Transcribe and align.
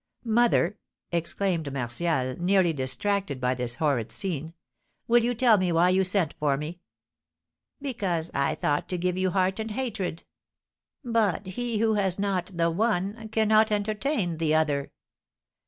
"Mother," 0.25 0.79
exclaimed 1.11 1.71
Martial, 1.71 2.35
nearly 2.41 2.73
distracted 2.73 3.39
by 3.39 3.53
this 3.53 3.75
horrid 3.75 4.11
scene, 4.11 4.55
"will 5.07 5.23
you 5.23 5.35
tell 5.35 5.59
me 5.59 5.71
why 5.71 5.89
you 5.89 6.03
sent 6.03 6.33
for 6.39 6.57
me?" 6.57 6.79
"Because 7.79 8.31
I 8.33 8.55
thought 8.55 8.89
to 8.89 8.97
give 8.97 9.15
you 9.15 9.29
heart 9.29 9.59
and 9.59 9.69
hatred; 9.69 10.23
but 11.05 11.45
he 11.45 11.77
who 11.77 11.93
has 11.93 12.17
not 12.17 12.51
the 12.57 12.71
one 12.71 13.29
cannot 13.29 13.71
entertain 13.71 14.37
the 14.37 14.55
other. 14.55 14.91